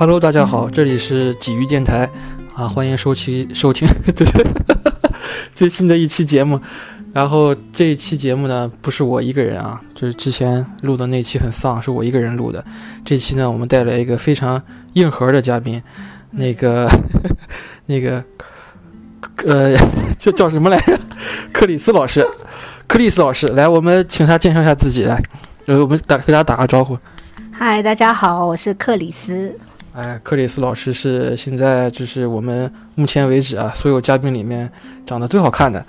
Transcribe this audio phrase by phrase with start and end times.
[0.00, 2.08] Hello，大家好，这里是鲫鱼电台
[2.54, 4.24] 啊，欢迎收听收听 对
[5.52, 6.60] 最新的一期节目。
[7.18, 12.64] 然后这一期节目呢，不是我一个人啊，就是之前录的那期很丧，是我一个人录的。
[13.04, 15.82] 这期呢，我们带来一个非常硬核的嘉宾，
[16.30, 16.88] 那个
[17.86, 18.22] 那个
[19.44, 19.74] 呃，
[20.16, 20.96] 叫叫什么来着？
[21.52, 22.24] 克里斯老师，
[22.86, 25.20] 克里斯老师，来，我们请他介绍一下自己来，
[25.66, 26.96] 呃，我们打给大家打个招呼。
[27.50, 29.58] 嗨，大家好，我是克里斯。
[29.98, 34.70] 哎，克里斯老师是现在就是我们目前为止啊，所有嘉宾里面
[35.04, 35.84] 长得最好看的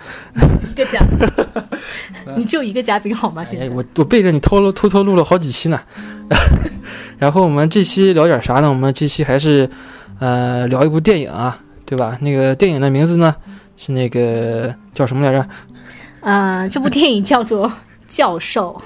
[0.72, 1.30] 一个嘉宾。
[2.36, 3.44] 你就一个嘉宾好吗？
[3.44, 5.80] 现在我我背着你偷了偷偷录了好几期呢。
[7.20, 8.68] 然后我们这期聊点啥呢？
[8.68, 9.70] 我们这期还是
[10.18, 11.56] 呃聊一部电影啊，
[11.86, 12.18] 对吧？
[12.20, 13.36] 那个电影的名字呢
[13.78, 15.48] 是那个叫什么来着？
[16.22, 17.68] 嗯，这部电影叫做
[18.08, 18.82] 《教授》。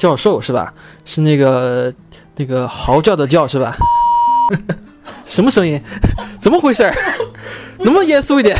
[0.00, 0.72] 教授是吧？
[1.04, 1.92] 是那个
[2.36, 3.76] 那个嚎叫的叫是吧？
[5.26, 5.80] 什么声音？
[6.38, 6.90] 怎么回事？
[7.78, 8.56] 能不能严肃一点？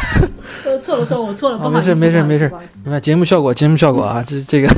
[0.82, 1.70] 错了错了，我错了。
[1.70, 2.50] 没事没事没事。
[2.84, 4.22] 你看节目效果，节目效果啊！
[4.26, 4.68] 这这个，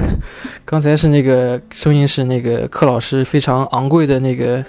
[0.64, 4.64] 刚才是那个声音是那个柯老师非常昂贵的那个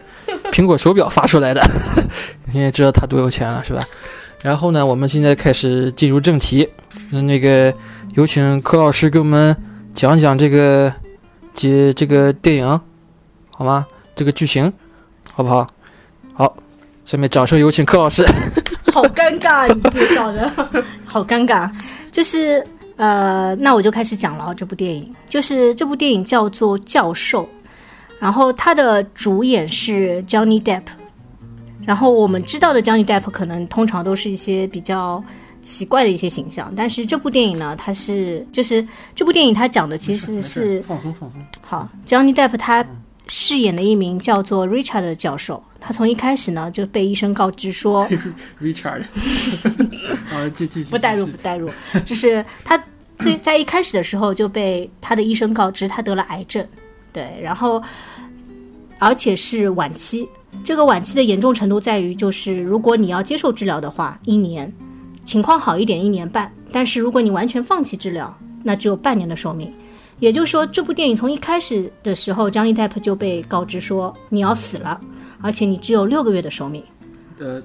[0.51, 1.61] 苹果手表发出来的。
[2.51, 3.83] 你也知道他多有钱了是吧？
[4.41, 6.67] 然后呢，我们现在开始进入正题。
[7.11, 7.73] 那个
[8.15, 9.55] 有请柯老师给我们
[9.93, 10.91] 讲讲这个
[11.53, 12.81] 这这个电影，
[13.55, 13.85] 好吗？
[14.15, 14.71] 这个剧情，
[15.33, 15.67] 好不好？
[16.37, 16.55] 好，
[17.03, 18.23] 下面掌声有请柯老师。
[18.93, 20.47] 好尴尬，你介绍的
[21.03, 21.67] 好尴尬。
[22.11, 22.63] 就是
[22.95, 24.53] 呃，那我就开始讲了。
[24.53, 27.41] 这部电影就是这部电影叫做《教授》，
[28.19, 30.83] 然后它的主演是 Johnny Depp。
[31.87, 35.23] 然后我们知道的 Johnny Depp 可能通常都是一些比较
[35.63, 41.41] 奇怪的一些形象，但是这部电影呢，它是就是这部电影它讲的其实是放松放松。
[41.61, 42.85] 好，Johnny Depp 他。
[43.29, 48.07] 饰演的一名叫做 Richard 的教授，他从一开始呢就被医生告知说，
[48.61, 49.03] Richard，
[50.31, 51.69] 啊，继继续，不带入不带入，
[52.05, 52.81] 就是他
[53.19, 56.65] 最在一开始的时候就被他的医生告知他得了癌症，
[57.11, 57.81] 对，然后
[58.99, 60.27] 而且是晚期，
[60.63, 64.71] 这个晚期的严重程度在于就是如果你要接受治疗的话，一年，
[65.25, 69.73] 情况好一点一年半，但是如果你完全放弃治疗，那只有半年的寿命。
[70.19, 74.99] 也就是说，这部电影从一开始的时候，Johnny Depp 就被告知说你要死了，
[75.41, 76.83] 而且你只有六个月的寿命。
[77.39, 77.61] 呃，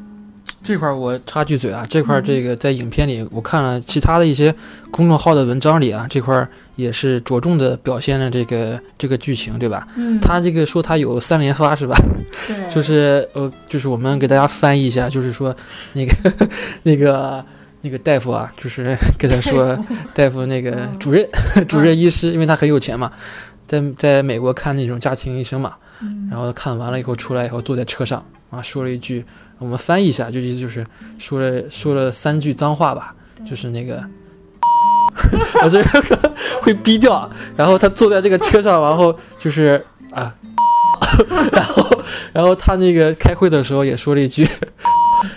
[0.62, 4.54] 这块我插句嘴啊，这块这个在影片里我看了其他的一些
[4.90, 6.46] 公众号的文章里啊，这块
[6.76, 9.88] 也是着重的表现了这个这个剧情，对吧？
[9.96, 10.20] 嗯。
[10.20, 11.96] 他这个说他有三连发是吧？
[12.46, 12.74] 对。
[12.74, 15.56] 就是呃，就是我们给大家翻译一下，就是说
[15.94, 16.12] 那个
[16.84, 17.42] 那个。
[17.82, 19.78] 那个大夫啊，就是 跟他说，
[20.14, 21.28] 大夫那个主任，
[21.68, 23.12] 主任医师，因为他很有钱嘛，
[23.66, 25.74] 在在美国看那种家庭医生嘛，
[26.30, 29.24] 然后看完了以后出来以后坐在车上啊，说了一句，
[29.58, 30.86] 我们翻译一下，就意思就是
[31.18, 34.02] 说了说了三句脏话吧，就是那个，
[35.62, 36.32] 我这个
[36.62, 40.32] 会逼掉，然后他坐在这个车上，然后就是啊，
[41.50, 44.46] 然后然后他那个开会的时候也说了一句。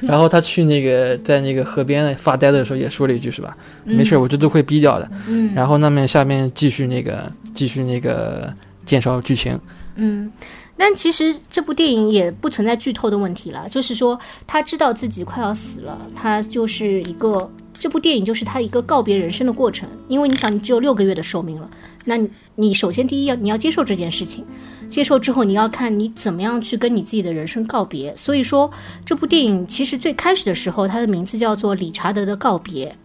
[0.01, 3.56] 然后他去那个在那个河边发呆的时候也说了一句是吧？
[3.84, 5.09] 没事，我这都会逼掉的。
[5.28, 5.53] 嗯。
[5.53, 8.53] 然后那面下面继续那个继续那个
[8.84, 9.59] 介绍剧情。
[9.96, 10.31] 嗯，
[10.75, 21.69] 那其实这部电影也不存在剧透的问题了，就是说他知道自己快要死了，他就是一个这部电影就是他一个告别人生的过程，因为你想你只有六个月的寿命了。
[22.03, 22.19] 那
[22.56, 24.46] 你首先第一要你要接受这件事情，
[24.88, 28.16] 接受之后你要看你怎么样去跟你自己的人生告别。
[28.16, 28.69] 所以说
[29.06, 32.96] 这部电影其实最开始的时候，它的名字叫做《理查德的告别》，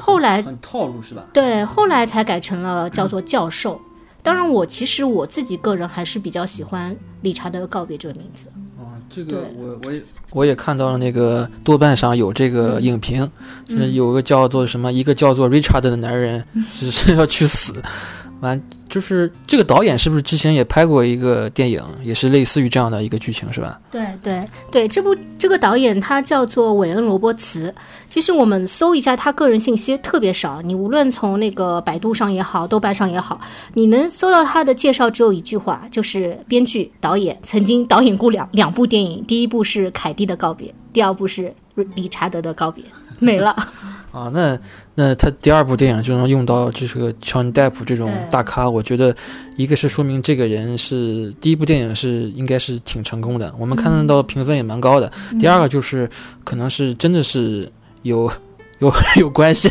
[0.00, 1.24] 后来很套路是吧？
[1.32, 3.80] 对，后来才改成了叫做教授。
[4.22, 8.48] 当然，我其实我自己个人还是比较喜欢《理查德的告别》这个名字。
[8.76, 10.02] 哦，这个我我也
[10.32, 13.30] 我也看到了那个豆瓣上有这个影评，
[13.68, 16.44] 是有个叫做什么一个叫做 Richard 的男人，
[16.74, 17.72] 只是要去死。
[18.40, 23.80] 完，就是这个导演是不是之前也拍过一个电影，也是类似于这样的一个剧情，是吧？
[23.90, 27.74] 对对对，这部这个导演他叫做韦恩·罗伯茨。
[28.08, 33.40] 其实我们搜一下他个人信息特别少，你无论从那个百度上也好，豆瓣上也好，
[33.74, 41.54] 你能搜到他的介绍只有一句话，就是编剧、导演曾经导演过两两部电影，第一部是《凯蒂的告别》，第二部是。
[41.94, 42.82] 理查德的告别，
[43.20, 43.54] 没了。
[44.12, 44.58] 啊，那
[44.94, 49.14] 那他第二部电影就能用到这个乔尼戴普这种大咖，我觉得
[49.58, 55.12] 一个是说明这个人是第一部电影是应该是挺成功的，我们看得到评分也蛮高的。
[55.38, 56.08] 第二个就是
[56.44, 57.70] 可能是真的是
[58.04, 58.30] 有
[58.78, 58.90] 有
[59.20, 59.68] 有关系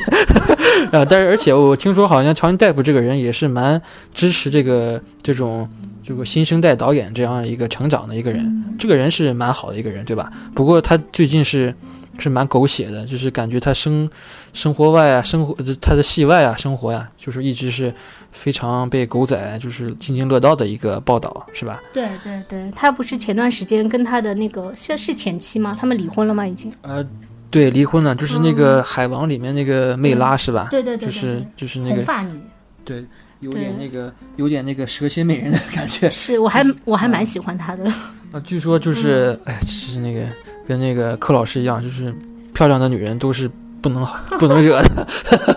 [0.91, 3.81] 啊，但是而且我听说好像乔尼戴普这个人也是蛮
[4.13, 5.67] 支持这个这种
[6.05, 10.31] 这个新生代导演这样一个成长的一个人，这个人是蛮好的一个人，对吧？
[10.53, 11.73] 不过他最近是。
[12.17, 14.09] 是蛮狗血的，就是感觉他生
[14.53, 17.93] 生活外啊，生活他的戏外啊，生活呀，就是一直是
[18.31, 21.81] 非常被狗仔就是津津乐道的一个报道，是吧？
[21.93, 25.77] 对对对，他不是前段时间跟他的那个是是前妻吗？
[25.79, 26.47] 他们离婚了吗？
[26.47, 26.71] 已经？
[26.81, 27.05] 呃，
[27.51, 30.67] 对，离婚了，就是那个《海王》里面那个魅拉，是吧？
[30.71, 32.39] 对对对，就是就是那个红发女，
[32.83, 33.05] 对，
[33.39, 36.09] 有点那个有点那个蛇蝎美人的感觉。
[36.09, 37.91] 是，我还我还蛮喜欢他的。
[38.35, 40.27] 啊，据说就是，哎，是那个。
[40.67, 42.11] 跟那个柯老师一样，就是
[42.51, 43.47] 漂亮的女人都是
[43.81, 44.03] 不能
[44.39, 45.07] 不能惹的，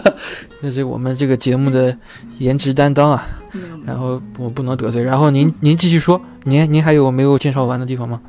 [0.60, 1.96] 那是我们这个节目的
[2.36, 3.26] 颜值担当啊。
[3.86, 5.02] 然后我不能得罪。
[5.02, 8.20] 然后您您继续说，您您还有没有介绍完的地方吗？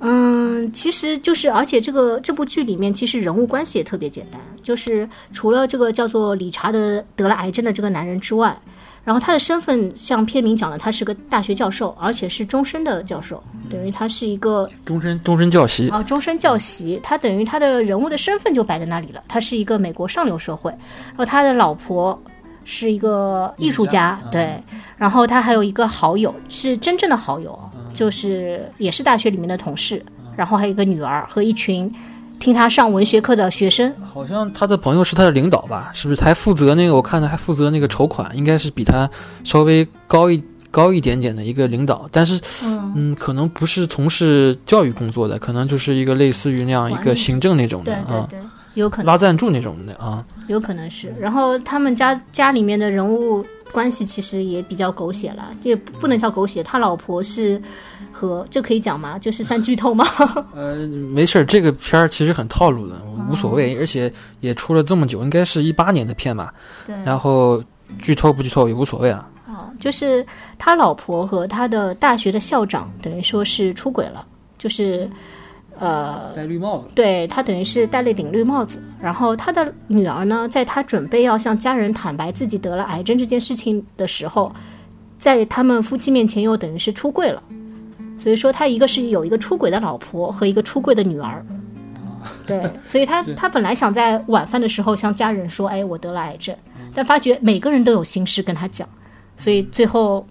[0.00, 8.54] 嗯，其实就是，而且这个这部剧里面其实人物关系也特别简单，就是除了这个叫做理查德得了癌症的这个男人之外。
[9.04, 16.98] 然后他的身份像片名讲的，他是个大学教授，而且是终身的教授，等于他是一个终身终身教习啊，终身教习。
[17.02, 20.70] 他等于他的人物的身份就摆在那里了，他是一个美国上流社会。
[20.70, 22.18] 然后他的老婆
[22.64, 24.58] 是一个艺术家，对。
[24.96, 27.58] 然后他还有一个好友，是真正的好友，
[27.92, 30.02] 就是也是大学里面的同事。
[30.34, 31.94] 然后还有一个女儿和一群。
[32.44, 35.90] 听他上文学课的学生，好像他的朋友是他的领导吧？
[35.94, 36.94] 是不是还负责那个？
[36.94, 39.08] 我看他还负责那个筹款，应该是比他
[39.44, 42.06] 稍微高一高一点点的一个领导。
[42.12, 48.28] 但是，嗯，可能不是从事教育工作的，可能就是一个类似于那样一个行政那种的啊，
[48.74, 51.14] 有可能拉赞助那种的啊，有可能是。
[51.18, 53.42] 然后他们家家里面的人物
[53.72, 56.62] 关系其实也比较狗血了，也不能叫狗血。
[56.62, 57.58] 他老婆是。
[58.14, 59.18] 和这可以讲吗？
[59.20, 60.06] 就是算剧透吗？
[60.54, 62.94] 呃，没事儿，这个片儿其实很套路的，
[63.28, 66.54] 无所谓，而且也出了这么久，应该是一八年的片吧。
[66.86, 66.94] 对。
[67.04, 67.62] 然后
[67.98, 69.28] 剧透不剧透也无所谓了。
[69.48, 70.24] 哦，就是
[70.56, 74.24] 他老婆和他的大学的校长等于说是出轨了，
[74.56, 75.10] 就是
[75.78, 76.86] 呃戴绿帽子。
[76.94, 78.80] 对他等于是戴了顶绿帽子。
[79.00, 84.50] 然后他的女儿呢，在他准备要向家人坦白自己得了癌症这件事情的时候，
[85.18, 87.42] 在他们夫妻面前又等于是出柜了。
[88.16, 91.44] 所以说，他一个是有一个出轨的老婆和一个出轨的女儿，
[92.46, 96.54] 对，所以他他本来想在晚饭的时候向家人说，哎，我得了癌症，
[96.94, 98.88] 但发觉每个人都有心事跟他讲，
[99.36, 100.26] 所以最后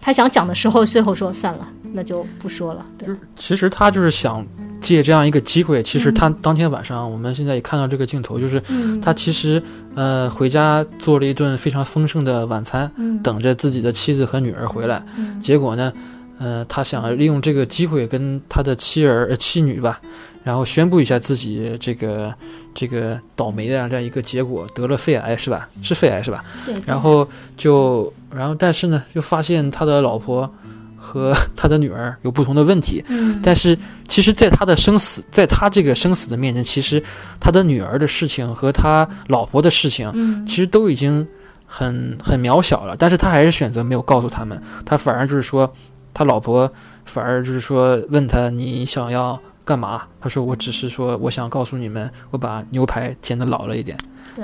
[0.00, 2.86] 他想讲的时候，最后说算了，那就不说了。
[2.96, 4.46] 对，其实他就是想
[4.80, 8.62] 借这样一个机会，其实他当天晚上，我们现在也看到这个镜头，就是
[9.02, 9.60] 他其实
[9.96, 12.90] 呃回家做了一顿非常丰盛的晚餐，
[13.22, 15.02] 等着自己的妻子和女儿回来，
[15.40, 15.92] 结果呢？
[16.38, 20.00] 呃，他想利用这个机会跟他的妻儿、妻女吧，
[20.44, 22.32] 然后宣布一下自己这个
[22.72, 25.68] 这个倒霉的这样一个结果，得了肺癌是吧？
[25.82, 26.44] 是肺癌是吧？
[26.64, 26.76] 对。
[26.86, 30.48] 然后就，然后但是呢，又发现他的老婆
[30.96, 33.04] 和 他的女儿有不同的问题。
[33.08, 33.40] 嗯。
[33.42, 33.76] 但是
[34.06, 37.02] 其实，在他的生死，在他这个生死的面前，其实
[37.40, 41.26] 他的女儿的事情和他老婆的事情，嗯，其实都已经
[41.66, 42.94] 很很渺小了。
[42.96, 45.68] 但是他还是选择没有告诉他们，他反而就是说。
[46.12, 46.70] 他老婆
[47.04, 50.02] 反而就是说问他你想要干嘛？
[50.20, 53.96] 他说我只是说我想告诉你们，我把牛排煎的老了一点，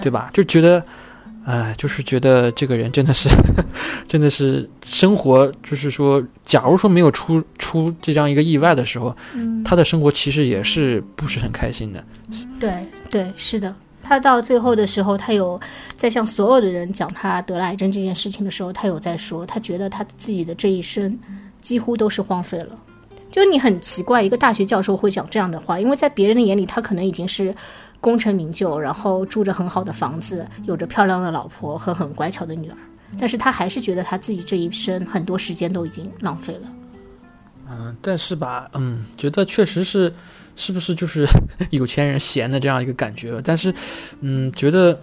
[0.02, 0.30] 对吧？
[0.35, 0.85] 就觉得，
[1.47, 3.30] 哎，就是觉得这个人真的是，
[4.06, 9.16] 真的是生活，就是说，假如说没有出出这样一个意外的时候，
[9.64, 12.04] 他的生活其实也是不是很开心的。
[12.61, 13.75] 对对，是的。
[14.02, 15.59] 他到最后的时候，他有
[15.94, 21.18] 在向所有的人讲他得了癌症这件事情的时候，他有在说，他觉得他自己的这一生。
[21.64, 22.78] 几乎都是荒废了，
[23.30, 27.54] 就你很奇怪，一个大学教授会讲这样的话，因为在别人的眼里，他可能已经是
[28.02, 32.76] 功成名就，然后住着很好的房子，有着漂亮的老婆和很乖巧的女儿，
[33.18, 36.68] 但是他还是觉得他自己这一生很多时间都已经浪费了。
[37.71, 40.12] 嗯，但是吧，嗯，觉得确实是，
[40.54, 41.26] 是不是就是
[41.71, 43.40] 有钱人闲的这样一个感觉？
[43.42, 43.75] 但是，
[44.21, 45.00] 嗯，觉得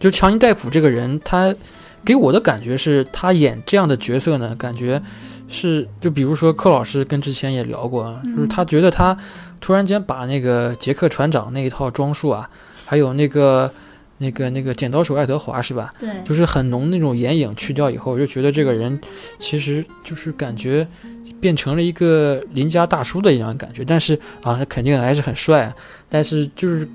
[0.00, 1.54] 就强尼戴普这个人，他
[2.02, 5.00] 给我的感觉是他演这样的角色呢，感觉。
[5.48, 9.16] 是，就比如说柯老师跟之前也聊过，就是他觉得他
[9.60, 12.48] 突然间把那个杰克船长那一套装束啊，
[12.84, 13.70] 还有那个
[14.18, 15.92] 那个那个剪刀手爱德华是吧？
[15.98, 19.00] 对，就是很浓那种眼影去掉以后，就觉得这个人
[19.38, 20.86] 其实就是感觉
[21.40, 23.84] 变成了一个邻家大叔的一样感觉。
[23.84, 25.72] 但是啊，他肯定还是很帅，
[26.08, 26.86] 但是就是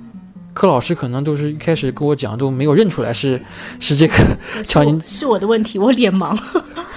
[0.53, 3.41] 柯老师可能都是一开始跟我讲都没有认出来是
[3.79, 4.13] 是这个
[4.63, 6.38] 乔尼，是我的问题，我脸盲。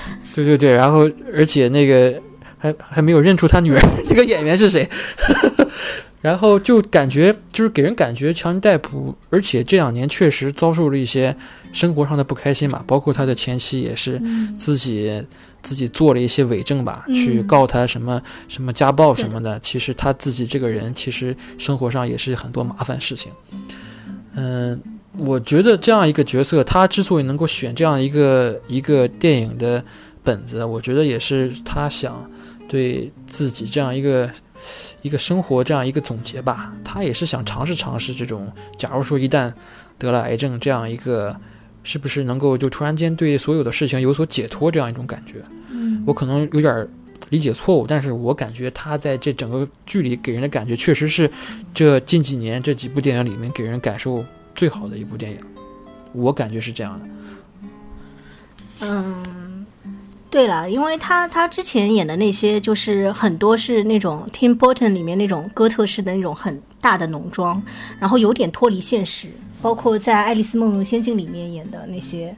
[0.35, 2.21] 对对对，然后而且那个
[2.59, 4.89] 还还没有认出他女儿 那个演员是谁，
[6.21, 11.35] 然后就感觉就是给人感觉强尼戴普，而且这两年确实遭受了一些
[11.73, 14.21] 生活上的不开心嘛，包括他的前妻也是
[14.59, 15.25] 自己
[15.63, 23.33] 自己做了一些伪证吧，去告他什么什么家暴什么的，其实他自己这个人其实生活上也是很多麻烦事情，
[24.35, 24.81] 嗯。
[25.19, 29.83] 我觉得这样一个角色，他之所以能够选这样一个一个电影的
[30.23, 32.31] 本子，我觉得也是他想
[32.69, 34.31] 对自己这样一个
[35.03, 36.75] 一个生活这样一个总结吧。
[36.85, 39.53] 他也是想尝试尝试这种，假如说一旦
[39.99, 41.35] 得了癌症这样一个，
[41.83, 45.43] 是不是能够就突然间对所有的事情有所解脱这样一种感觉。
[45.71, 46.87] 嗯，我可能有点
[47.31, 51.31] 理解错误，但是我感觉他在这整个剧里给人的感觉，确实是
[51.73, 54.23] 这近几年这几部电影里面给人感受。
[54.57, 55.39] 最好的一部电影，
[56.13, 57.07] 我感觉是这样的。
[58.81, 59.67] 嗯，
[60.31, 67.63] 对了，因为他他之前演的那些，就是很多是那种 Tim Burton 里面那种哥特式的那种很大的浓妆，
[68.01, 69.29] 然后有点脱离现实，
[69.61, 72.35] 包括在《爱丽丝梦游仙境》里面演的那些。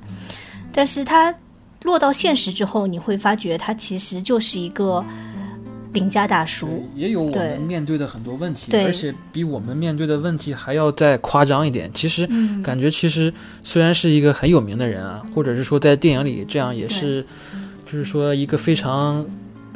[0.72, 1.34] 但是他
[1.84, 5.04] 落到现实之后，你会发觉他其实就是一个。
[5.94, 11.90] 邻家大叔也有我们面对的很多问题，而且比我们面对的问题还要再夸张一点。
[11.94, 12.28] 其实
[12.62, 13.32] 感觉，其实
[13.64, 17.24] 虽然是一个很有名的人啊，或者是说在电影里这样也是，
[17.86, 19.24] 就是说一个非常，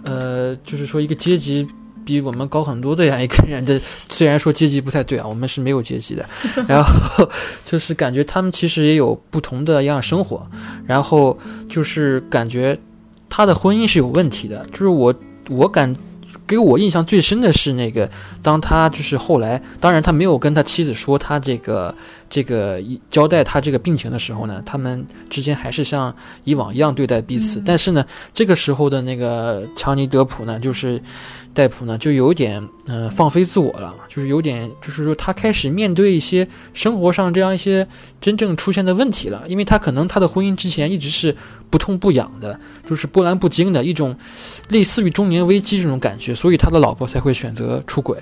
[0.04, 1.66] 呃，就是说一个阶级
[2.04, 3.64] 比我们高很多的这样一个人。
[3.64, 6.24] 的 虽然说阶级不太对啊，我们是没有阶级的。
[6.68, 7.26] 然后
[7.64, 10.46] 就是感觉他们其实也有不同的样生活，
[10.84, 11.38] 然后
[11.70, 12.78] 就是感觉
[13.30, 15.14] 他的婚姻是有问题的，就是我。
[15.48, 15.94] 我感
[16.46, 18.10] 给我印象最深的是那个，
[18.42, 21.94] 当他就是后来，当然他没有跟他妻子说他这个
[22.32, 26.12] 这个交代他这个病情的时候呢，他们之间还是像
[26.44, 27.62] 以往一样对待彼此。
[27.66, 31.00] 但是呢，这个时候的那个强尼德普呢，就是。
[31.54, 37.86] 戴普呢，就有点嗯放飞自我了，就是有点，就是说他开始面对一些生活上这样一些
[38.22, 41.36] 真正出现的问题了，因为他可能他的婚姻之前一直是
[41.68, 42.58] 不痛不痒的，
[42.88, 44.16] 就是波澜不惊的一种
[44.70, 48.16] 类似于中年危机这种感觉，所以他的老婆才会选择出轨。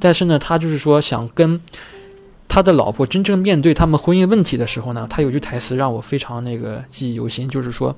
[0.00, 1.60] 但是呢，他就是说想跟
[2.54, 7.96] 他的老婆真正面对他们婚姻问题的时候呢，他有句台词让我非常那个记忆犹新，就是说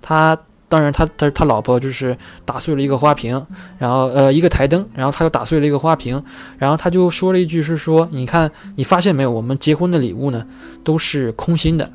[0.00, 0.38] 他。
[0.68, 3.40] 当然，他他他老婆就是打碎了一个花瓶，
[3.78, 6.20] 然后呃一个台灯，然后他又打碎了一个花瓶，
[6.58, 10.44] 然后他就说了一句是说，你看你发现没有，我们结婚的礼物呢
[10.82, 11.88] 都是空心的，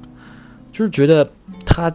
[0.71, 1.29] 就是觉得
[1.65, 1.93] 他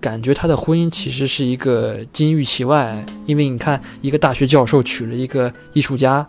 [0.00, 6.26] 感觉他的婚姻其实是一个金玉其外，因为你看一个大学教授娶了一个艺术家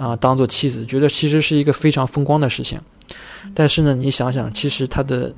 [0.00, 2.80] 啊当做妻子，觉得其实是一个非常风光的事情，
[3.54, 5.32] 但是呢，你想想，其实他的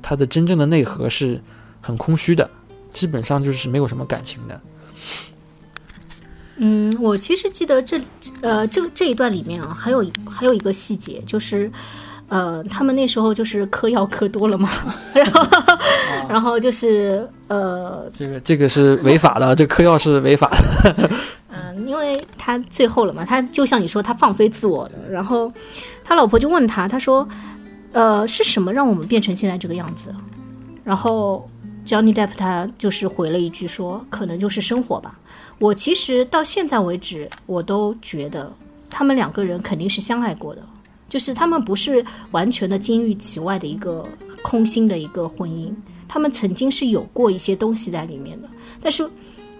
[0.00, 1.38] 他的真正的内核是
[1.82, 2.48] 很空虚的。
[2.90, 4.58] 基本上就是没有什么感情的。
[6.56, 8.00] 嗯，我其实记得这
[8.40, 11.70] 呃，这个这一段里面啊，还有还有一个细节，就是
[12.28, 14.70] 呃，他们那时候就是嗑药嗑多了嘛，
[15.12, 15.46] 然后
[16.26, 21.10] 然后就是呃，这个这个是违法的，这嗑药是违法的。
[22.36, 25.52] 他最后了嘛，他就像你说，他放飞自我的，然后
[26.04, 27.28] 他老婆就问他，他说，
[27.92, 30.14] 呃，是什么让我们变成现在这个样子？
[30.84, 31.48] 然后。
[31.86, 35.20] Johnny Depp 他就是回了一句说：“可能就是生活吧。”
[35.60, 38.52] 我其实到现在为止，我都觉得
[38.90, 40.62] 他们两个人肯定是相爱过的，
[41.08, 44.04] 就是他们不是完全的金玉其外的一个
[44.42, 45.72] 空心的一个婚姻，
[46.08, 48.48] 他们曾经是有过一些东西在里面的。
[48.80, 49.08] 但是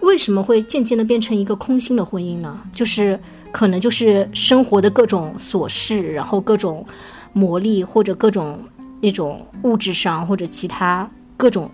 [0.01, 2.59] 为什么会渐渐的变成一个空心的婚姻呢？
[2.73, 3.19] 就是
[3.51, 6.85] 可能就是生活的各种琐事，然后各种
[7.33, 8.59] 魔力或者各种
[9.01, 11.69] 那种物质上或者其他各种。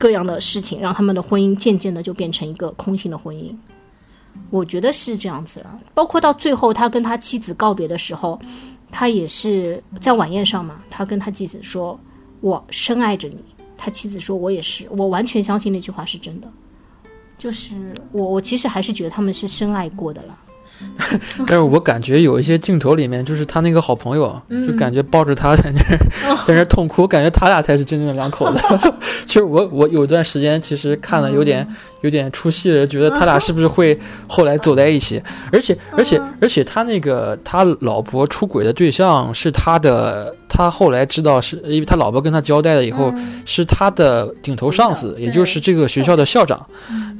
[0.00, 3.52] 各样的事情让他们的婚姻渐渐的就变成一个空心的婚姻，
[4.48, 5.80] 我觉得是这样子了。
[5.92, 8.38] 包括到最后他跟他妻子告别的时候，
[8.92, 11.98] 他也是在晚宴上嘛，他跟他妻子说
[12.40, 13.42] ：“我深爱着你。”
[13.76, 16.48] 他妻子说：“我也是。”我完全相信那句话是真的。
[17.38, 20.38] 就是我，我其实还是觉得他们是深爱过的了。
[21.46, 25.98] 但是我感觉有一些镜头里面，就是他那个好朋友，就感觉抱着他在那儿
[26.46, 28.60] 在那儿痛哭，感觉他俩才是真正的两口子。
[29.26, 31.66] 其实我我有段时间其实看了有点
[32.02, 35.22] 有点出戏了，觉得他俩是不是会后来走在一起？
[35.52, 43.12] 而且而且而且他那个他老婆出轨的对象是他的，他后来知道是因为他老婆跟他交代了以后，
[43.44, 46.64] 是他的顶头上司，也就是这个学校的校长，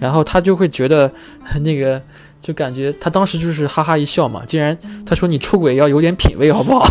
[0.00, 1.10] 然后他就会觉得
[1.62, 2.00] 那个。
[2.40, 6.86] 就感觉他当时就是哈哈一笑嘛，竟然他说你出轨要有点品位好不好？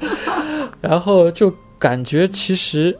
[0.80, 2.96] 然后就感觉其实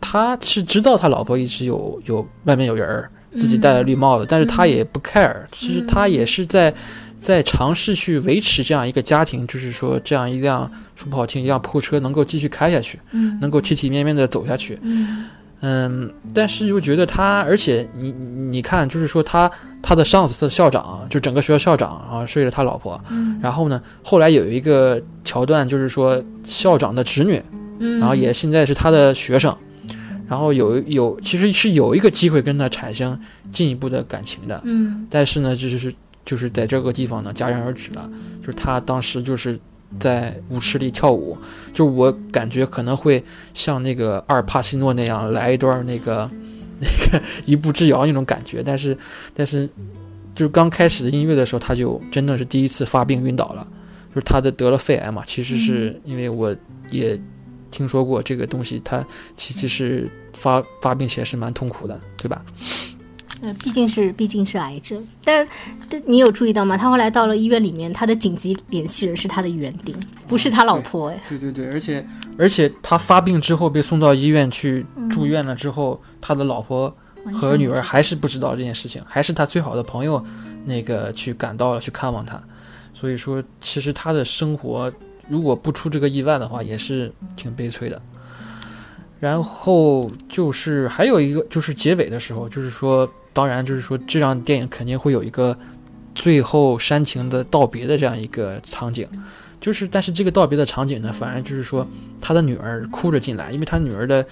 [0.00, 6.72] 他是知道他老婆一直有有外面有人儿，自己戴了绿帽子，但是他也不 care，其实他也是在
[7.20, 14.78] 在尝试去维持这样一个家庭，就是说这样一辆说不好听，一辆破车能够继续开下去，嗯能够体体面面的走下去。
[14.82, 15.26] 嗯
[15.60, 19.50] 嗯，但是又觉得他，而且你你看，就是说他
[19.82, 23.00] 他的上司，他的校长，就整个学校校长啊，睡了他老婆。
[23.10, 27.42] 嗯然后呢，后来有一个桥段，就是说校长的侄女，
[27.80, 29.56] 嗯，然后也现在是他的学生，
[30.28, 33.18] 然后有有其实是有一个机会跟他产生
[33.50, 35.92] 进一步的感情的，嗯但是呢，就是
[36.24, 38.08] 就是在这个地方呢戛然而止了，
[38.40, 39.58] 就是他当时就是
[39.98, 41.36] 在舞池里跳舞，
[41.72, 43.22] 就我感觉可能会
[43.54, 46.30] 像那个阿尔帕西诺那样来一段那个
[46.80, 48.96] 那个一步之遥那种感觉，但是
[49.34, 49.66] 但是
[50.34, 53.66] 就是刚开始的音乐的时候，他就真的是第一次发病晕倒了，
[54.14, 56.54] 就是他的得了肺癌嘛，其实是因为我
[56.90, 57.18] 也
[57.70, 59.04] 听说过这个东西，它
[59.36, 62.44] 其实是发发病起来是蛮痛苦的，对吧？
[63.42, 65.46] 呃，毕竟是毕竟是癌症，但
[65.88, 66.76] 但你有注意到吗？
[66.76, 69.94] 他后来到了医院里面，他的紧急联系人是他的园丁，
[70.26, 71.08] 不是他老婆。
[71.08, 76.92] 哎，对对对，而且而且他发病之后被送到医院去嗯住院了之后，他的老婆
[77.32, 80.24] 和女儿还是不知道这件事情，还是他最好的朋友
[80.64, 82.42] 那个去赶到了去看望他，
[82.92, 84.92] 所以说其实他的生活
[85.28, 88.00] 如果不出这个意外的话，也是挺悲催的。
[89.20, 95.56] 然后就是还有一个就是结尾的时候，就是说，当然就是说这样电影肯定会有一个
[96.12, 99.06] 最后煽情的道别的这样一个场景，
[99.60, 101.86] 就是但是这个道别的场景呢，反而就是说
[102.20, 104.26] 他的女儿哭着进来，因为他女儿的，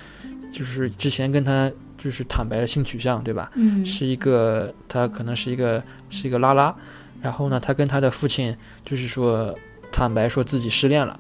[0.53, 3.49] 就是之前跟他就是坦白了性取向，对吧？
[3.55, 3.87] 嗯。
[3.87, 6.75] 是一个他可能是一个是一个拉拉，
[7.23, 9.57] 然后呢，他跟他的父亲就是说
[9.93, 11.17] 坦白说自己失恋了，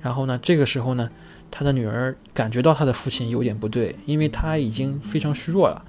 [0.00, 1.10] 然后呢，这个时候呢，
[1.50, 5.84] 他的女儿感觉到他的父亲有点不对，因为他已经非常虚弱了，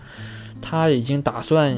[0.67, 1.77] 他已经打算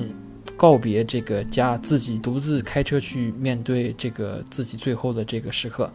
[0.56, 5.92] 告别这个家，自己独自开车去面对这个自己最后的这个时刻，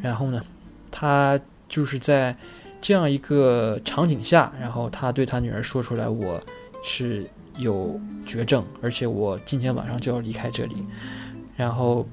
[0.00, 0.42] 然后呢，
[0.90, 2.34] 他就是在
[2.80, 6.42] 这样一个场景下，然后他对他女儿说出来，我
[6.82, 7.26] 是
[7.58, 10.76] 有绝症，而且我今天晚上就要离开这里。
[11.54, 12.08] 然后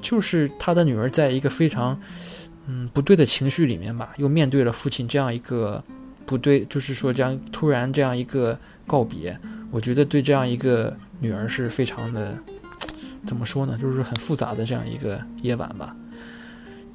[0.00, 2.00] 就是他的女儿在一个非常
[2.68, 5.82] 嗯不对的情绪里面吧，又面对了父亲这样一个
[6.26, 9.38] 不对，就是说这样突然这样一个告别，
[9.70, 12.36] 我觉得对这样一个女儿是非常的
[13.24, 15.94] 怎么说呢，就是很复杂的这样一个夜晚吧。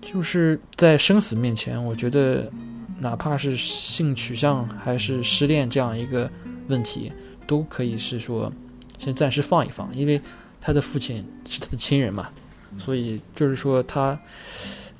[0.02, 2.52] 就是在生死面前，我觉得
[3.00, 6.30] 哪怕是性取向还是失恋这样一个
[6.68, 7.12] 问题，
[7.48, 8.52] 都可以是说
[8.98, 10.20] 先暂时放一放，因为
[10.60, 12.30] 他的父亲是他的亲人嘛，
[12.78, 14.20] 所以就是说他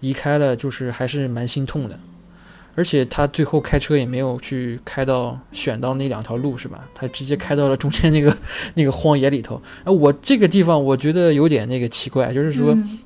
[0.02, 2.00] 离开了，就是还是蛮心痛的。
[2.76, 6.88] 而且他最后开车也没有去开到选到那两条路是吧？
[6.96, 8.36] 他直接开到了中间那个
[8.76, 9.62] 那个荒野里头。
[9.84, 13.00] 哎，我这个地方我觉得有点那个奇怪，就是说嗯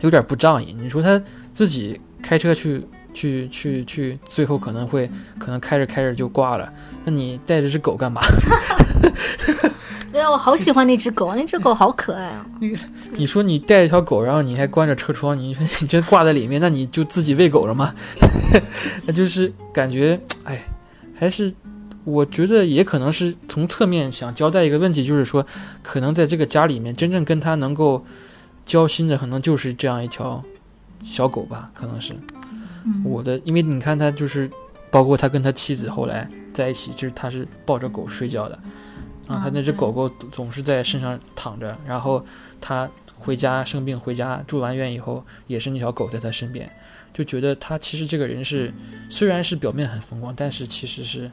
[0.00, 0.74] 有点不仗义。
[0.78, 1.20] 你说他
[1.52, 6.72] 自己开车去去去去，最后可能会可能开着开着就挂了，
[7.04, 8.20] 那你带着只狗干嘛？
[10.12, 12.46] 对啊，我好喜欢那只狗，那只狗好可爱啊！
[13.14, 17.94] 你说你带一条狗，然后你还关着车窗，你说你这挂在里面，那你就自己喂狗了吗？
[19.06, 20.62] 那 就是感觉，哎，
[21.14, 21.52] 还是
[22.04, 25.46] 我觉得也可能是从侧面想交代一个问题，就是说，
[25.82, 28.04] 可能在这个家里面，真正跟他能够
[28.66, 30.42] 交心的，可能就是这样一条
[31.02, 32.12] 小狗吧，可能是
[32.84, 34.50] 嗯我的，因为你看他就是，
[34.90, 38.58] 包括他跟他妻子后来在一起，就是他是抱着狗睡觉的。
[39.32, 42.24] 啊，他那只狗狗总是在身上躺着，然后
[42.60, 46.68] 他回家生病回家住完院以后，也是那条狗在他身边，
[47.12, 48.72] 就觉得他其实这个人是
[49.08, 51.30] 虽然是表面很风光，但是其实是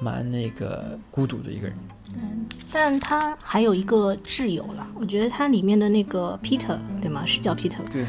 [0.00, 1.76] 蛮那个孤独的一个人。
[2.14, 7.24] 嗯但他还有一个挚友了，我觉得他里面的那个 Peter 对吗？
[7.26, 8.06] 是叫 Peter 对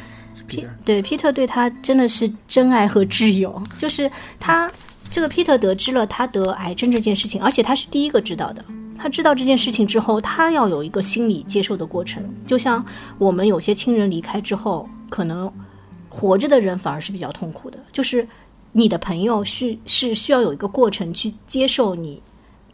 [0.47, 4.71] P 对 Peter 对他真的是真爱和挚友，就是他
[5.09, 8.63] 这个 Peter 得知了他得癌症这件事情，而且他是第一个知道的。
[8.97, 12.83] 他知道这件事情之后，他要有一个心理接受的过程，就像
[13.17, 15.51] 我们有些亲人离开之后，可能
[16.09, 18.27] 活着的人反而是比较痛苦的，就是
[18.71, 22.21] 你的朋友是是需要有一个过程去接受你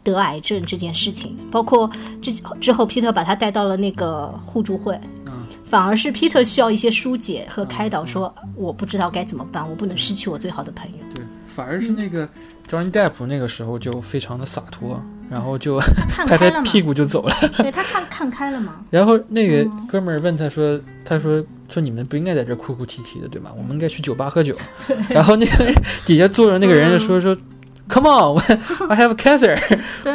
[0.02, 5.32] 得癌症这件事情，包括之之后，Peter 把他带到了那个互助会，嗯
[5.64, 10.98] 反而是 Peter 需要一些疏解和开导，说我不知道该怎么办，我不能失去我最好的朋友。
[11.14, 12.28] 对，反而是那个
[12.70, 15.78] Johnny Depp 那个时候就非常的洒脱，然后就
[16.26, 17.34] 拍拍屁股就走了。
[17.58, 18.74] 对他看看开了嘛。
[18.90, 23.50] 然后那个嗯哥们儿问他说：“他说说你们不应该在这哭哭啼啼的，对吗？
[23.56, 24.54] 我们应该去酒吧喝酒。
[25.08, 27.36] 然后那个人 底下坐着那个人就说说
[27.88, 28.40] ，Come on，我
[28.88, 29.58] I have cancer，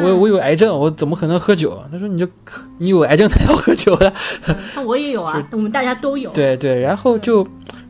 [0.01, 1.81] 我我有癌症，我怎么可能喝酒？
[1.91, 2.27] 他说你就
[2.77, 4.11] 你有癌症才要喝酒的。
[4.75, 6.29] 那我也有啊，我们大家都有。
[6.31, 7.45] 对对，然后就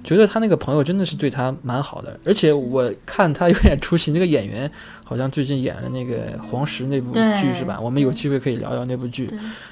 [0.10, 4.70] 觉得他那个朋友真的是对他蛮好的，而且我看他有点出息，那个演员
[5.06, 7.80] 好像最近演了那个黄石那部剧是吧？
[7.80, 9.30] 我们有机会可以聊聊那部剧。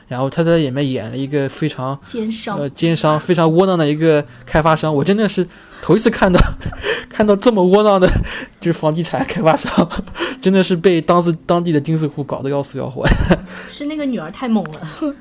[0.07, 5.47] 然后他在里面演了一个非常奸商，呃奸商、非常窝囊的一个开发商，我真的是
[5.81, 6.39] 头一次看到
[7.09, 8.07] 看到这么窝囊的，
[8.59, 9.89] 就是房地产开发商，
[10.39, 13.03] 真的是被当时当地的钉子户搞得要死要活。
[13.71, 15.15] 是那个女儿太猛了。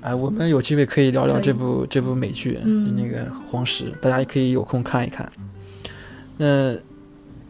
[0.00, 5.30] 哎，我们有机会可以聊聊这部这部美剧，嗯那个《黄石》，大家也可以有空看一看。
[6.36, 6.76] 那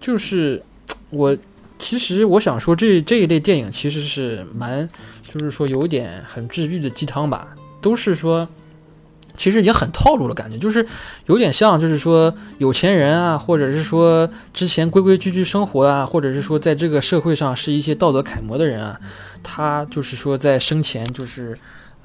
[0.01, 0.63] 就是
[1.11, 1.37] 我
[1.79, 4.89] 其实我想说这这一类电影其实是蛮，
[5.23, 8.49] 就是说有一点很治愈的鸡汤吧，都是说。
[9.39, 10.87] 其实已经很套路的，感觉就是
[11.27, 18.99] 有点像，就是说有钱人啊，或者是说之前规规矩矩生活啊，或者是说在这个社会上是一些道德楷模的人啊，
[19.43, 21.55] 他就是说在生前就是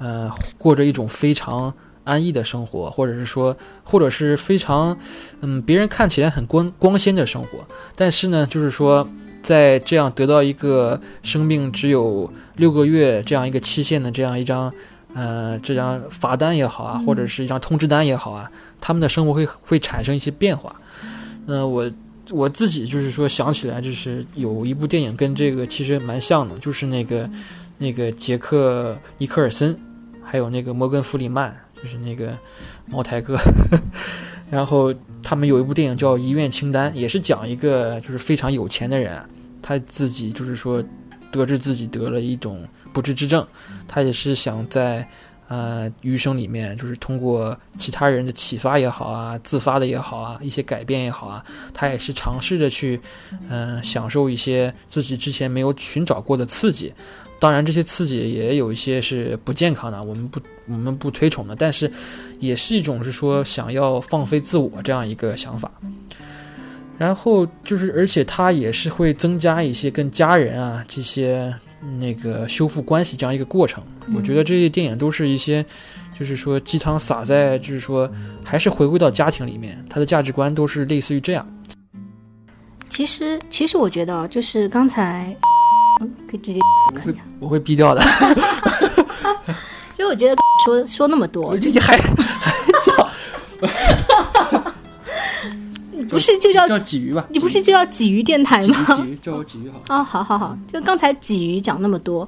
[0.01, 1.71] 呃，过着一种非常
[2.03, 4.97] 安逸的生活，或者是说，或者是非常，
[5.41, 7.63] 嗯，别人看起来很光光鲜的生活，
[7.95, 9.07] 但是呢，就是说，
[9.43, 14.73] 在这样得到一个生命只有六个月这样一个期限的这样一张，
[15.13, 20.75] 呃，这张罚单也好啊，或者是一张通知单也好啊，他们的生活会会产生一些变化。
[21.45, 21.91] 那我
[22.31, 27.29] 我自己就是说想起来，就是有一部电影跟这个其实蛮像的，就是那个
[27.77, 29.79] 那个杰克尼克尔森。
[30.31, 31.51] 还有那个摩根·弗里曼，
[31.83, 32.33] 就是那个
[32.85, 33.35] 茅台哥，
[34.49, 39.21] 然后他们有一部电影叫《遗愿清单》，也是讲一个就是非常有钱的人，
[39.61, 40.81] 他自己就是说
[41.33, 43.45] 得知自己得了一种不治之症，
[43.89, 45.05] 他也是想在
[45.51, 52.97] 呃余生里面，就是通过其他人的启发也好啊，自发的也好啊，一些改变也好啊，他也是尝试着去
[53.49, 56.93] 嗯、享受一些自己之前没有寻找过的刺激。
[57.37, 61.91] 当然，这些刺激也有一些是不健康的，我们不我们不推崇的，但是
[62.39, 65.69] 也是一种是说想要放飞自我这样一个想法。
[66.97, 71.51] 然后就是，而且他也是会增加一些跟家人啊这些
[71.99, 73.83] 那个修复关系这样一个过程。
[74.15, 75.65] 我觉得这些电影都是一些，
[76.17, 78.09] 就是说鸡汤撒在，就是说
[78.43, 81.47] 还是回归到家庭里面，它的价值观都是类似于这样。
[82.89, 85.35] 其实，其实我觉得啊，就是刚才，
[86.01, 87.23] 嗯可以直接我会看一下。
[87.39, 88.01] 我会逼掉的，
[89.95, 93.09] 其实我觉得说说那么多你，还还叫
[93.61, 93.67] 你
[96.11, 97.25] 不是就叫叫鲫鱼吧？
[97.29, 98.85] 你不是就叫鲫鱼电台吗？
[98.89, 99.83] 鲫鱼叫我鲫鱼好了。
[99.87, 102.27] 啊，好好好，就刚才鲫鱼讲那么多，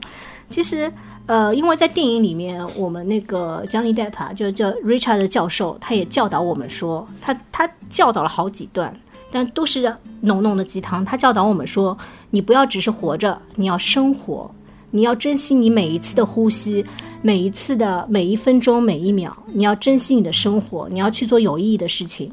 [0.49, 0.91] 其实
[1.25, 8.93] 呃，因为在电影里面，我们那个 Johnny Depp 啊，就叫 Richard 的教授，他也教导我们说，他他教导了好几段，
[9.31, 11.03] 但都是浓浓的鸡汤。
[11.03, 11.97] 他教导我们说，
[12.31, 14.49] 你不要只是活着，你要生活，
[14.91, 16.85] 你要珍惜你每一次的呼吸，
[17.21, 22.31] 每一次的每一分钟每一秒，你要珍惜你的生活，你要去做有意义的事情。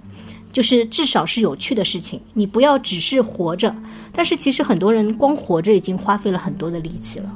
[0.52, 3.74] 就是至少是有趣的事情，你不要只是活着。
[4.12, 7.30] 但是其实很多人光活着已经花费了很多的力气了，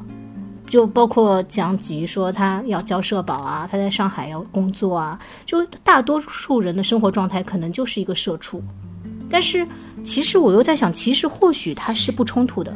[0.67, 8.63] 就包括讲鲫鱼说他要交社保啊，他在上海要工作啊，就大多数人的生活状态可能就是一个社畜。
[9.31, 9.67] 但是
[10.03, 12.75] 其实我又在想，其实或许它是不冲突的。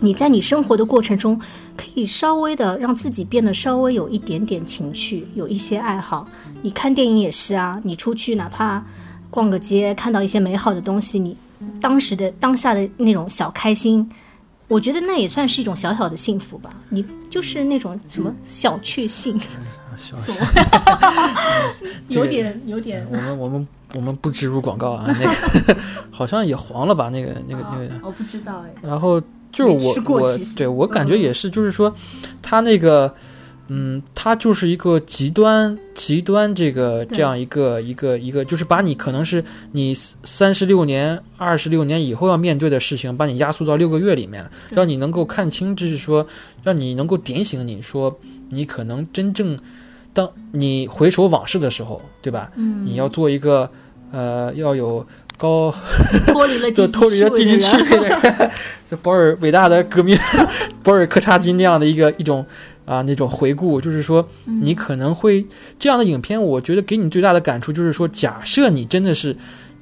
[0.00, 1.38] 你在你生活的过程中，
[1.76, 6.26] 可以稍微的让自己变得稍微有一点点情趣，有一些爱好。
[6.62, 8.84] 你看电影也是啊，你出去哪怕
[9.30, 11.36] 逛个街，看到一些美好的东西，你
[11.80, 14.08] 当时的当下的那种小开心，
[14.68, 16.70] 我觉得那也算是一种小小的幸福吧。
[16.90, 19.38] 你就是那种什么小确幸，
[19.96, 20.16] 小
[22.08, 23.06] 有点 有点。
[23.10, 25.76] 我们我们我们不植入广告啊，那个
[26.10, 27.08] 好像也黄了吧？
[27.08, 28.74] 那个那个那个，我不知道哎。
[28.82, 29.20] 然后
[29.52, 31.94] 就是我我对我感觉也是，就是说
[32.40, 33.06] 他那个。
[33.06, 33.27] 嗯，
[34.14, 44.76] 他就是一个极端极端这个这样一个一个一个，就是把你可能是你三十六年、二十六年以后要面对的事情，把你压缩到六个月里面，对。
[44.76, 46.26] 让你能够看清，就是说，
[46.62, 48.18] 让你能够点醒你说，
[48.50, 49.58] 你可能真正
[50.14, 52.50] 当你回首往事的时候，对吧？
[52.56, 53.70] 嗯，你要做一个
[54.10, 55.70] 呃，要有高
[56.26, 58.10] 脱离了 脱离了地级趣味
[58.90, 60.18] 就保尔伟大的革命
[60.82, 62.44] 保尔柯察金这样的一个一种
[62.88, 64.60] 啊那种回顾，就是说嗯。
[64.64, 65.44] 你可能会
[65.78, 69.36] 这样的影片，我觉得给你最大的感触就是说，假设你真的是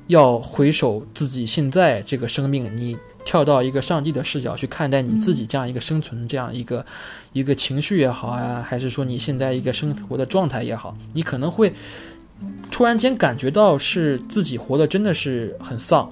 [0.09, 6.85] 要回首自己现在这个生命，你跳到一个上帝的视角去看待你自己这样一个生存这样一个、
[7.33, 11.73] 一个情绪也好啊，还是说你现在一个生活的状态也好，你可能会
[12.71, 16.09] 突然间感觉到是自己活的真的是很丧，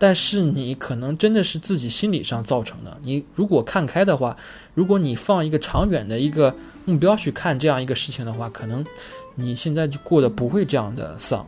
[0.00, 2.98] 但是你可能真的是自己心理上造成的。
[3.02, 4.36] 你如果看开的话，
[4.74, 6.52] 如果你放一个长远的一个
[6.86, 8.84] 目标去看这样一个事情的话，可能
[9.34, 11.46] 你现在就过得不会这样的丧，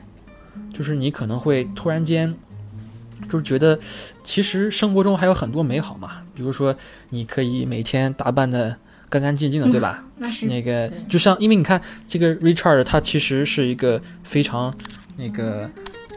[0.72, 2.32] 就是你可能会突然间。
[3.30, 3.78] 就是觉得，
[4.24, 6.74] 其实生活中还有很多美好嘛，比如说
[7.10, 8.76] 你可以每天打扮的
[9.08, 10.04] 干干净净的，对吧？
[10.42, 14.74] 那个就像，因为你看这个 Richard，他其实是一个非常
[15.16, 15.70] 那个，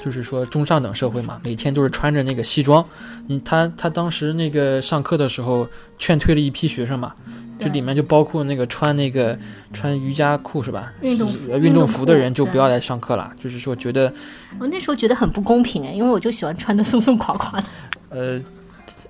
[0.05, 2.85] 就是说中上等社会嘛，每天都是穿着那个西装。
[3.25, 7.15] 你他他当时那个上课的时候劝退了一批学生嘛，
[7.57, 9.35] 这里面就包括那个穿那个
[9.73, 10.93] 穿瑜伽裤是吧？
[11.01, 14.13] 运动呃运动服的人就不要来上课了，就是说觉得
[14.59, 17.65] 我那时候觉得很不公平哎，因为我就喜欢穿的松松垮垮的，
[18.09, 18.39] 呃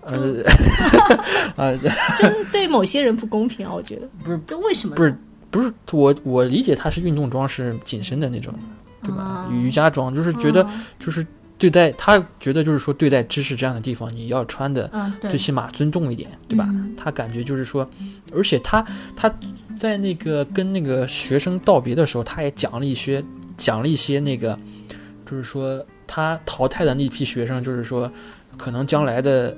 [0.01, 0.43] 呃
[1.57, 1.89] 呃就
[2.23, 4.07] 是对某些人不公平啊，我觉得。
[4.23, 4.95] 不是就为什么？
[4.95, 5.13] 不是
[5.51, 8.53] 不是我我理解他是运动装是紧身的那种，
[9.05, 9.23] 对吧？
[9.23, 11.25] 啊瑜伽装就是觉得嗯就是
[11.57, 14.91] 对待他觉得就是说对待知识这样的地方，你要穿的
[15.21, 16.65] 最起码尊重一点，对吧？
[16.69, 17.89] 嗯他感觉就是说，
[18.33, 19.33] 而且他他
[19.77, 23.23] 在那个跟那个学生道别的时候，他也讲了一些
[23.57, 24.57] 讲了一些那个，
[25.25, 28.11] 就是说他淘汰的那批学生，就是说
[28.57, 29.55] 可能将来的。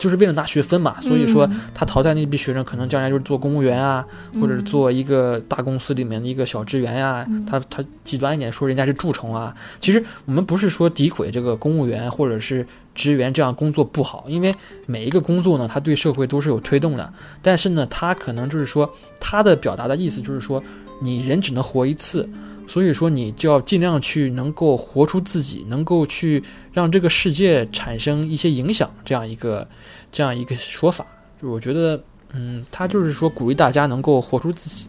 [0.00, 4.04] 就是为了拿学分嘛，所以说嗯他淘汰那批学生，可能将来就是做公务员啊，
[4.40, 9.54] 或者是做一个大公司里面的一个小职员呀、嗯他他极端一点说，人家是蛀虫啊。
[9.80, 14.54] 其实我们不是说诋毁这个公务员或者是职员这样工作不好，因为
[14.86, 17.12] 每一个工作呢，他对社会都是有推动的。
[17.42, 20.62] 但是呢，他可能就是说，他的表达的意思就是说，
[21.02, 22.26] 你人只能活一次。
[22.70, 26.40] 所以说，你就要尽量去能够活出自己，能够去
[26.72, 29.66] 让这个世界产生一些影响，这样一个
[30.12, 31.04] 这样一个说法。
[31.42, 32.00] 就我觉得，
[32.32, 34.86] 嗯，他就是说鼓励大家能够活出自己，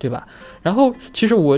[0.00, 0.26] 对吧？
[0.62, 1.56] 然后其实我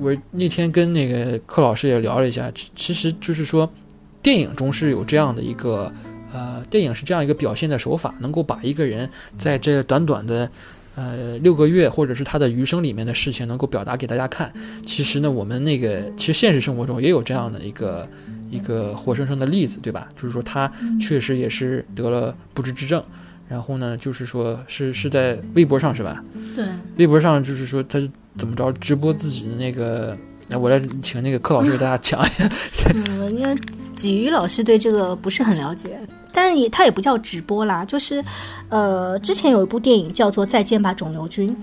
[0.00, 3.72] 我那天跟那个柯老师也聊了一下，其其实就是说，
[4.20, 5.92] 电影中是有这样的一个
[6.32, 10.50] 呃，电影是这样一个表现的手法，能够把一个人在这短短的
[10.94, 14.52] 呃六个月或者是他的余生里面的事情能够表达给大家看。
[14.86, 18.08] 其实呢，我们那个其实现实生活中也有这样的一个
[18.50, 20.08] 一个活生生的例子，对吧？
[20.14, 23.02] 就是说他确实也是得了不治之症。
[23.48, 26.24] 然后呢，就是说是是在微博上是吧？
[26.56, 26.64] 对，
[26.96, 30.16] 微博上就是说他是怎么着直播自己的那个，
[30.48, 32.48] 那我来请那个柯老师给大家讲一下。
[32.94, 33.54] 嗯，因为
[33.94, 36.00] 鲫鱼老师对这个不是很了解，
[36.32, 38.24] 但也他也不叫直播啦，就是
[38.68, 41.54] 呃，之前有一部电影叫做《再见吧，肿瘤君》，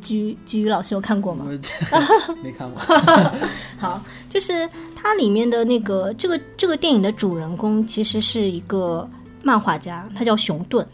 [0.00, 1.46] 基于基于老师有看过吗？
[2.42, 2.80] 没看过。
[3.78, 9.08] 好，就是它里面的那个这个这个电影的主人公其实是一个
[9.42, 10.86] 漫画家，他叫熊顿，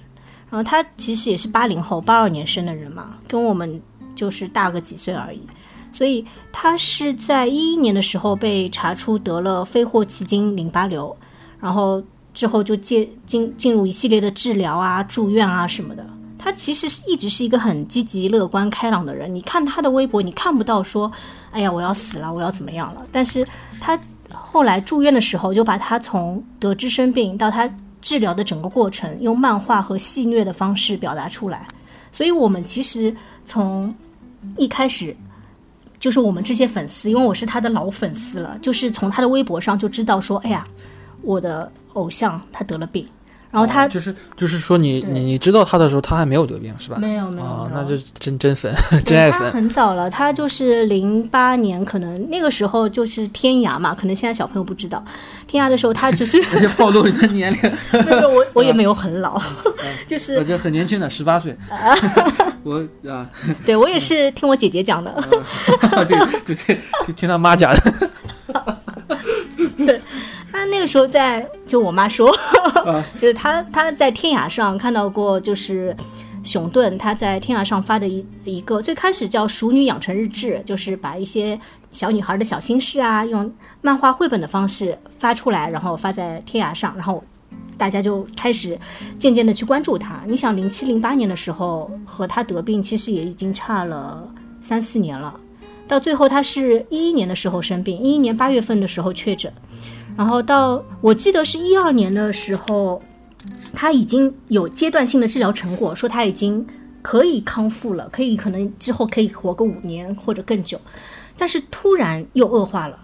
[0.51, 3.81] 然后他其实也是八零后，八二年生的人嘛，跟我们
[4.15, 5.41] 就是大个几岁而已。
[5.93, 11.15] 所以他是在一一年的时候被查出得了非霍奇金淋巴瘤，
[11.61, 12.01] 然后
[12.41, 16.03] 之后就介进进入一系列的治疗啊、住院啊什么的。
[16.39, 19.35] 他其实是一直是一个很积极、乐观、开朗的人。
[19.35, 21.13] 你看他的微博，你看不到说，
[21.51, 23.03] 哎呀，我要死了，我要怎么样了。
[23.13, 23.47] 但是
[23.79, 24.01] 他
[24.33, 31.69] 后来住院的时候，就把他从得知生病到他治疗的整个过程，用漫画和戏谑的方式表达出来。
[32.11, 33.95] 所以我们其实从
[34.57, 35.15] 一开始。
[35.99, 40.67] 就是我们这些粉丝，因为我是他的老粉丝了，就是从他的微博上就知道说，哎呀，
[41.23, 43.07] 我的偶像他得了病，
[43.51, 46.97] 然后他、就是就是说你你你知道他的时候，他还没有得病是吧？
[46.99, 48.73] 没有没有那就真真粉，
[49.05, 49.51] 真爱粉。
[49.51, 55.05] 很早了，他就是零八年，可能那个时候就是天涯嘛，可能现在小朋友不知道，
[55.47, 56.41] 天涯的时候他就是
[56.79, 57.61] 暴露你的年龄，
[58.05, 59.41] 没有我我也没有很老，
[60.07, 61.57] 就是我这很年轻的，十八岁。
[62.63, 63.29] 我啊，
[63.65, 65.13] 对我也是听我姐姐讲的，
[66.07, 68.11] 对对对，听听他妈讲的。
[70.61, 72.31] 他那个时候在，就我妈说，
[72.85, 75.97] 啊 就是他他在天涯上看到过，就是
[76.45, 81.59] 熊顿他在天涯上发的一一个最开始叫《熟女养成日志》，就是把一些
[81.91, 87.25] 小女孩的小心事啊，用漫画绘本的方式发出来，然后发在天涯上，然后
[87.79, 88.79] 大家就开始
[89.19, 90.21] 渐渐的去关注他。
[90.27, 94.29] 你想，零七零八年的时候和他得病，其实也已经差了
[94.61, 95.41] 三四年了。
[95.89, 99.51] 到最后，他是一一年的时候生病，一一年八月份的时候确诊，
[100.21, 103.01] 然后到我记得是一二年的时候，
[103.73, 106.67] 他已经有阶段性的治疗成果，说他已经
[107.01, 110.79] 可以康复了，可以可能之后可以活个五年或者更久，
[111.39, 112.99] 但是突然又恶化了，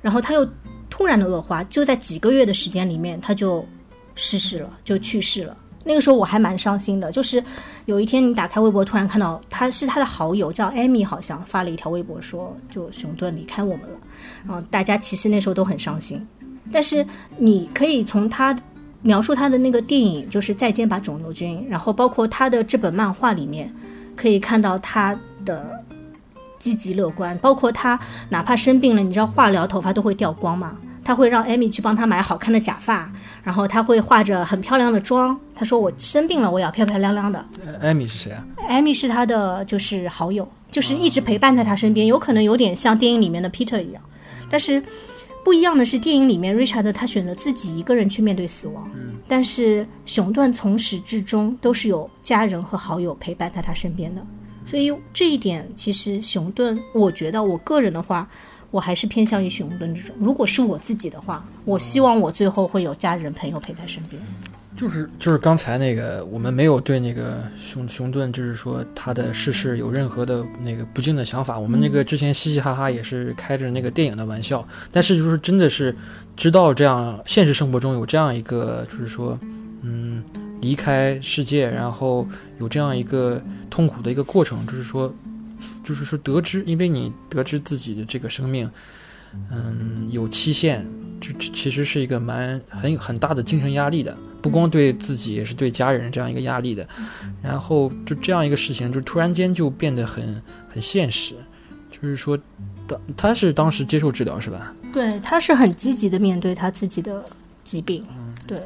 [0.00, 0.48] 然后他又
[0.88, 3.66] 突然的恶化，就在几个月的时间里面他就
[4.14, 5.56] 逝世了，就去世了。
[5.82, 7.42] 那个时候我还蛮伤心的，就是
[7.86, 13.98] 有一天你打开微博，突然看到他是他的好友叫艾米，好像发了一条微博说，就熊顿离开我们了。
[14.46, 16.24] 然后大家其实那时候都很伤心，
[16.72, 17.04] 但是
[17.38, 18.56] 你可以从他
[19.02, 23.72] 描述他的那个电影，就是《再见吧肿瘤君》，然后包括他的这本漫画里面，
[24.14, 25.84] 可以看到他的
[26.58, 33.10] 积极乐观，包括他哪怕生病了，你知道化疗头发都会掉光嘛，他会让艾米去帮他买好看的假发。
[33.42, 37.42] 然后他会化着很漂亮的妆，他说我生病了，我要漂漂亮亮的。
[37.80, 38.44] 艾米是谁啊？
[38.68, 44.02] 艾米是他的就是好友，就是一直陪伴在他身边，有可能有点像电影里面的 Peter 一样。
[44.50, 44.82] 但是
[45.44, 48.90] 不一样的是，电影里面 Richard 他选择自己一个人去面对死亡，
[49.26, 54.20] 但是熊顿从始至终都是有家人和好友陪伴在他身边的。
[54.64, 58.28] 所以这一点其实熊顿，我觉得我个人的话。
[58.72, 60.14] 我还是偏向于熊顿这种。
[60.20, 64.22] 如果是我自己的话，我希望我最后会有家人朋友陪在身边。
[64.80, 71.58] 就是就是刚才那个，我们没有对那个熊熊顿，就是说他的逝世有任何的那个不敬的想法。
[71.58, 75.94] 我们那个之前嘻嘻哈哈也是开着那个电影的玩笑，但是就是真的是
[76.34, 79.38] 知道这样现实生活中有这样一个，就是说，
[79.82, 80.24] 嗯，
[80.62, 82.26] 离开世界，然后
[82.58, 83.38] 有这样一个
[83.68, 85.14] 痛苦的一个过程，就是说。
[85.84, 88.70] 就是说，得知，因为你得知自己的这个生命，
[89.50, 90.86] 嗯，有期限，
[91.20, 96.86] 就其实是一个蛮很很大的精神压力的，不光对自己，也是对家人这样一个压力的。
[97.42, 101.34] 然后就这样一个事情，就突然间就变得很很现实。
[101.90, 102.38] 就是说，
[102.86, 104.74] 当他是当时接受治疗是吧？
[104.92, 107.22] 对，他是很积极的面对他自己的
[107.62, 108.02] 疾病。
[108.46, 108.60] 对。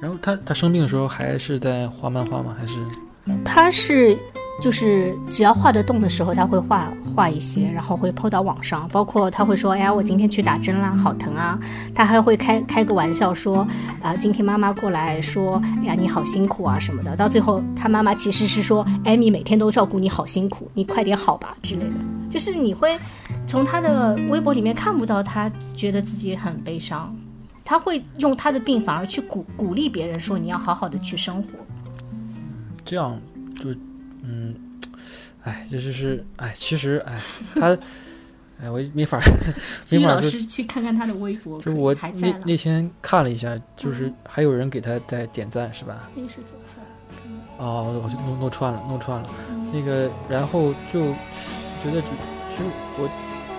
[0.00, 2.56] 然后他他生病的时候还是在画漫画吗？
[2.58, 2.78] 还是？
[3.44, 4.16] 他是。
[4.60, 8.86] 就是只要画得动的时候，他会画画一些，然后会抛到网上。
[8.92, 11.58] 包括他会说：“哎呀，我今天去打针啦，好疼啊！”
[11.94, 13.66] 他还会开开个玩笑说
[14.02, 21.96] ：“啊，今天妈妈过来说，哎呀，你好辛苦啊什么的。”到最后，他妈妈其实是说：“艾米每天都照顾你，好辛苦，你快点好吧之类的。”
[22.28, 22.98] 就是你会
[23.46, 27.16] 从他的微博里面看不到他觉得自己很悲伤，
[27.64, 31.48] 他会用他的病反而去鼓鼓励别人说：“你要好好的去生活。”
[32.84, 33.18] 这样
[33.58, 33.70] 就。
[34.22, 34.54] 嗯，
[35.44, 37.20] 哎，这就是哎，其实哎，
[37.54, 37.76] 他
[38.62, 39.18] 哎，我没法
[39.90, 41.60] 没法就去看看他的微博。
[41.60, 46.10] 就我那那天看了一下，就是还有人给他在点赞，是吧？
[47.56, 49.28] 哦，我就弄弄串了，弄串了。
[49.72, 51.06] 那个，然后就
[51.82, 52.08] 觉得就
[52.48, 52.62] 其实
[52.98, 53.08] 我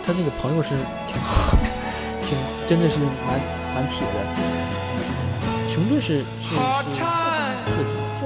[0.04, 0.70] 他那个朋友是
[1.08, 1.58] 挺好，
[2.22, 3.40] 挺真的是蛮
[3.74, 5.68] 蛮铁的。
[5.70, 6.56] 熊顿是是是
[6.90, 6.98] 浙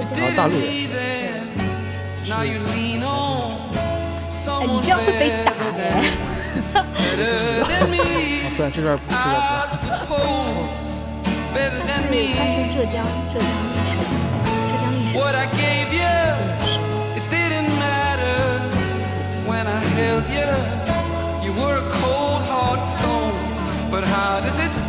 [0.10, 1.15] 江，然后大陆人。
[2.28, 2.42] 哎，
[4.68, 5.80] 你这样会被打的。
[6.74, 7.64] 哦，
[8.56, 9.16] 算了，这段不，这
[9.88, 10.12] 段不。
[11.56, 12.98] 是，他是浙江，
[13.32, 14.04] 浙江历史，浙
[14.74, 14.94] 江历
[24.74, 24.85] 史。